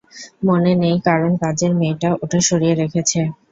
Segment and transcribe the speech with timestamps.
[0.43, 3.19] মনে নেই কারণ কাজের মেয়টা ওটা সরিয়ে রেখেছে।